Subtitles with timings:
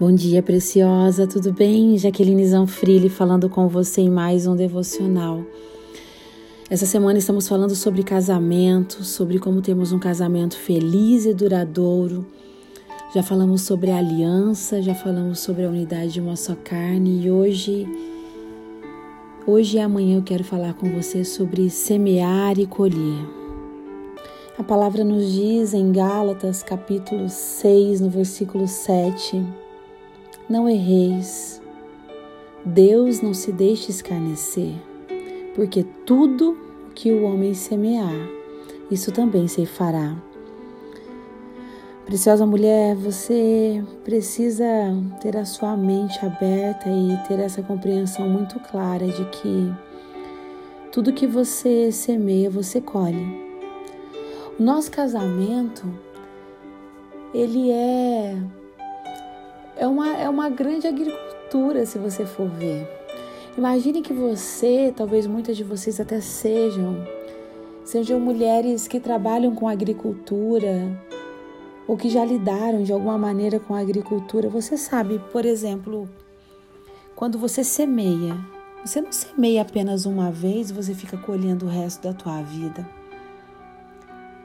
[0.00, 1.98] Bom dia, preciosa, tudo bem?
[1.98, 5.42] Jaqueline Zanfrilli falando com você em mais um devocional.
[6.70, 12.24] Essa semana estamos falando sobre casamento, sobre como temos um casamento feliz e duradouro.
[13.12, 17.28] Já falamos sobre a aliança, já falamos sobre a unidade de uma só carne e
[17.28, 17.84] hoje,
[19.48, 23.26] hoje e amanhã eu quero falar com você sobre semear e colher.
[24.56, 29.67] A palavra nos diz em Gálatas, capítulo 6, no versículo 7
[30.48, 31.60] não erreis.
[32.64, 34.74] Deus não se deixe escarnecer,
[35.54, 36.58] porque tudo
[36.94, 38.28] que o homem semear,
[38.90, 40.16] isso também se fará.
[42.04, 44.64] Preciosa mulher, você precisa
[45.20, 49.72] ter a sua mente aberta e ter essa compreensão muito clara de que
[50.90, 53.46] tudo que você semeia, você colhe.
[54.58, 55.84] O nosso casamento,
[57.34, 58.38] ele é
[59.78, 62.86] é uma, é uma grande agricultura, se você for ver.
[63.56, 67.06] Imagine que você, talvez muitas de vocês até sejam,
[67.84, 71.00] sejam mulheres que trabalham com agricultura
[71.86, 74.48] ou que já lidaram de alguma maneira com a agricultura.
[74.48, 76.08] Você sabe, por exemplo,
[77.14, 78.36] quando você semeia,
[78.84, 82.88] você não semeia apenas uma vez, você fica colhendo o resto da tua vida.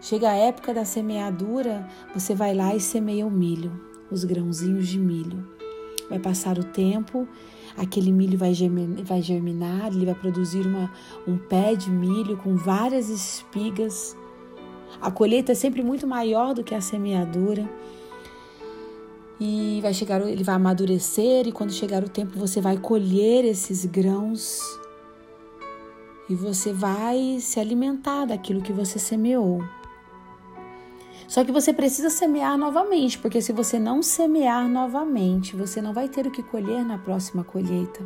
[0.00, 4.98] Chega a época da semeadura, você vai lá e semeia o milho os grãozinhos de
[4.98, 5.46] milho.
[6.08, 7.26] Vai passar o tempo,
[7.76, 10.90] aquele milho vai germinar, ele vai produzir uma,
[11.26, 14.16] um pé de milho com várias espigas.
[15.00, 17.68] A colheita é sempre muito maior do que a semeadura.
[19.38, 23.86] E vai chegar, ele vai amadurecer e quando chegar o tempo você vai colher esses
[23.86, 24.60] grãos
[26.28, 29.62] e você vai se alimentar daquilo que você semeou.
[31.30, 36.08] Só que você precisa semear novamente, porque se você não semear novamente, você não vai
[36.08, 38.04] ter o que colher na próxima colheita.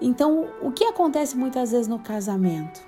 [0.00, 2.80] Então, o que acontece muitas vezes no casamento?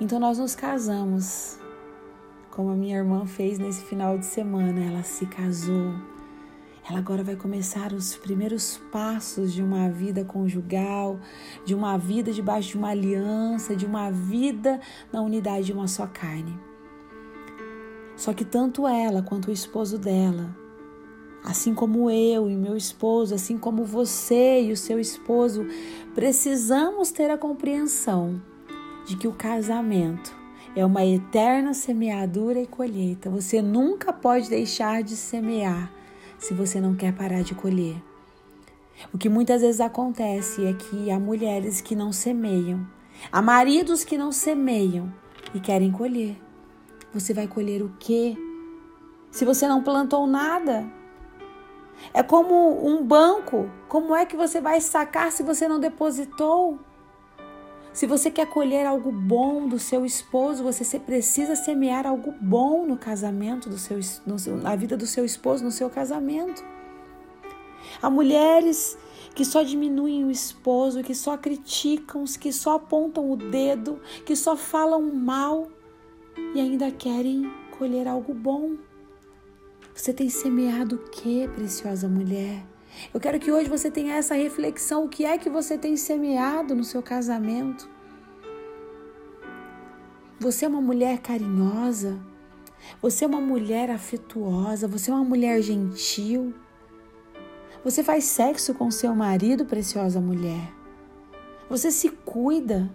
[0.00, 1.58] Então, nós nos casamos,
[2.52, 4.84] como a minha irmã fez nesse final de semana.
[4.84, 5.94] Ela se casou,
[6.88, 11.20] ela agora vai começar os primeiros passos de uma vida conjugal,
[11.64, 14.80] de uma vida debaixo de uma aliança, de uma vida
[15.12, 16.58] na unidade de uma só carne.
[18.16, 20.54] Só que tanto ela quanto o esposo dela,
[21.44, 25.66] assim como eu e meu esposo, assim como você e o seu esposo,
[26.14, 28.40] precisamos ter a compreensão
[29.06, 30.34] de que o casamento
[30.76, 33.30] é uma eterna semeadura e colheita.
[33.30, 35.99] Você nunca pode deixar de semear
[36.40, 38.02] se você não quer parar de colher.
[39.14, 42.84] O que muitas vezes acontece é que há mulheres que não semeiam,
[43.30, 45.12] há maridos que não semeiam
[45.54, 46.36] e querem colher.
[47.14, 48.36] Você vai colher o quê?
[49.30, 50.90] Se você não plantou nada,
[52.12, 53.70] é como um banco.
[53.88, 56.78] Como é que você vai sacar se você não depositou?
[57.92, 62.96] Se você quer colher algo bom do seu esposo, você precisa semear algo bom no
[62.96, 66.64] casamento do seu, no, na vida do seu esposo, no seu casamento.
[68.00, 68.96] Há mulheres
[69.34, 74.56] que só diminuem o esposo, que só criticam, que só apontam o dedo, que só
[74.56, 75.68] falam mal
[76.54, 78.76] e ainda querem colher algo bom.
[79.92, 82.69] Você tem semeado o que, preciosa mulher?
[83.12, 86.74] Eu quero que hoje você tenha essa reflexão: o que é que você tem semeado
[86.74, 87.88] no seu casamento?
[90.38, 92.18] Você é uma mulher carinhosa?
[93.02, 94.88] Você é uma mulher afetuosa?
[94.88, 96.54] Você é uma mulher gentil?
[97.84, 100.72] Você faz sexo com seu marido, preciosa mulher?
[101.68, 102.90] Você se cuida?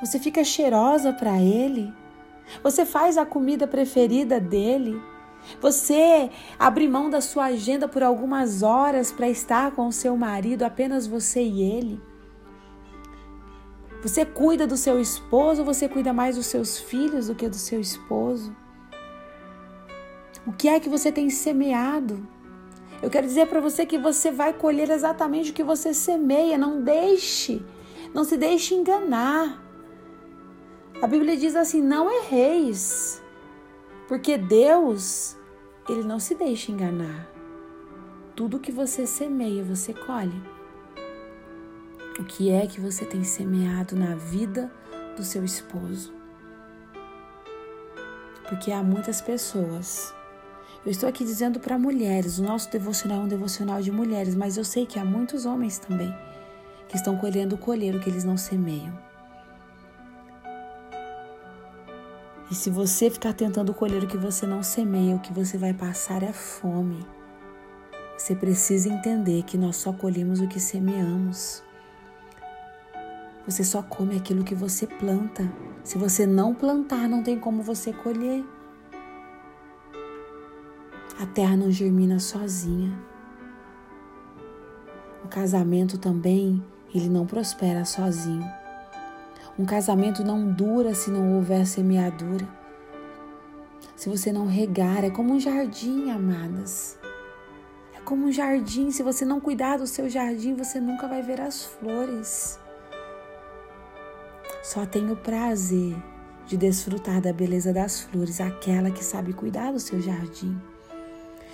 [0.00, 1.92] Você fica cheirosa para ele?
[2.62, 5.00] Você faz a comida preferida dele?
[5.60, 10.62] Você abre mão da sua agenda por algumas horas para estar com o seu marido,
[10.62, 12.00] apenas você e ele?
[14.02, 17.56] Você cuida do seu esposo ou você cuida mais dos seus filhos do que do
[17.56, 18.54] seu esposo?
[20.46, 22.28] O que é que você tem semeado?
[23.02, 26.58] Eu quero dizer para você que você vai colher exatamente o que você semeia.
[26.58, 27.64] Não deixe,
[28.12, 29.62] não se deixe enganar.
[31.00, 33.22] A Bíblia diz assim: não erreis.
[34.06, 35.36] Porque Deus,
[35.88, 37.28] ele não se deixa enganar.
[38.36, 40.42] Tudo que você semeia, você colhe.
[42.18, 44.70] O que é que você tem semeado na vida
[45.16, 46.12] do seu esposo?
[48.48, 50.14] Porque há muitas pessoas.
[50.84, 54.56] Eu estou aqui dizendo para mulheres, o nosso devocional é um devocional de mulheres, mas
[54.56, 56.14] eu sei que há muitos homens também
[56.88, 58.96] que estão colhendo colher o que eles não semeiam.
[62.50, 65.72] E se você ficar tentando colher o que você não semeia, o que você vai
[65.72, 67.04] passar é fome.
[68.16, 71.62] Você precisa entender que nós só colhemos o que semeamos.
[73.46, 75.50] Você só come aquilo que você planta.
[75.82, 78.44] Se você não plantar, não tem como você colher.
[81.20, 82.92] A terra não germina sozinha.
[85.24, 86.62] O casamento também,
[86.94, 88.63] ele não prospera sozinho.
[89.56, 92.44] Um casamento não dura se não houver semeadura.
[93.94, 96.98] Se você não regar, é como um jardim, amadas.
[97.96, 98.90] É como um jardim.
[98.90, 102.58] Se você não cuidar do seu jardim, você nunca vai ver as flores.
[104.60, 105.94] Só tem o prazer
[106.48, 110.60] de desfrutar da beleza das flores, aquela que sabe cuidar do seu jardim.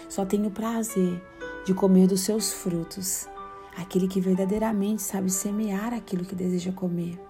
[0.09, 1.23] Só tem o prazer
[1.67, 3.29] de comer dos seus frutos,
[3.77, 7.30] aquele que verdadeiramente sabe semear aquilo que deseja comer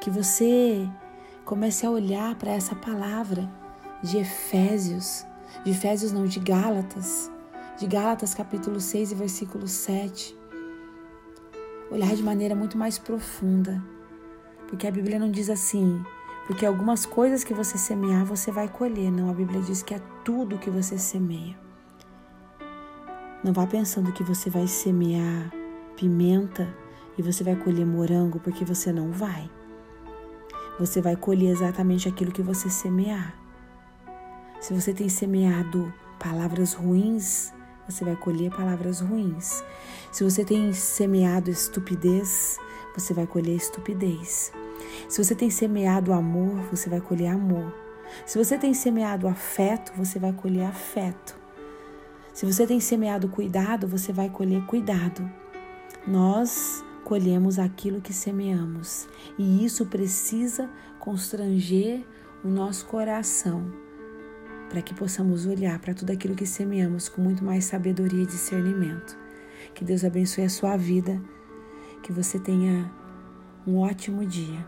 [0.00, 0.88] que você
[1.44, 3.50] comece a olhar para essa palavra
[4.02, 5.24] de Efésios,
[5.64, 7.30] de Efésios não, de Gálatas,
[7.78, 10.36] de Gálatas capítulo 6 e versículo 7.
[11.90, 13.82] Olhar de maneira muito mais profunda,
[14.68, 16.04] porque a Bíblia não diz assim,
[16.46, 20.00] porque algumas coisas que você semear você vai colher, não, a Bíblia diz que é
[20.24, 21.56] tudo que você semeia.
[23.42, 25.52] Não vá pensando que você vai semear
[25.96, 26.68] pimenta
[27.16, 29.48] e você vai colher morango, porque você não vai
[30.78, 33.34] você vai colher exatamente aquilo que você semear.
[34.60, 37.52] Se você tem semeado palavras ruins,
[37.88, 39.62] você vai colher palavras ruins.
[40.10, 42.58] Se você tem semeado estupidez,
[42.94, 44.52] você vai colher estupidez.
[45.08, 47.72] Se você tem semeado amor, você vai colher amor.
[48.24, 51.36] Se você tem semeado afeto, você vai colher afeto.
[52.32, 55.28] Se você tem semeado cuidado, você vai colher cuidado.
[56.06, 59.08] Nós colhemos aquilo que semeamos,
[59.38, 60.68] e isso precisa
[60.98, 62.04] constranger
[62.42, 63.72] o nosso coração
[64.68, 69.16] para que possamos olhar para tudo aquilo que semeamos com muito mais sabedoria e discernimento.
[69.72, 71.22] Que Deus abençoe a sua vida,
[72.02, 72.92] que você tenha
[73.64, 74.66] um ótimo dia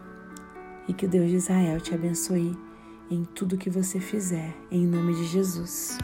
[0.87, 2.56] e que o Deus de Israel te abençoe
[3.11, 5.99] em tudo que você fizer, em nome de Jesus.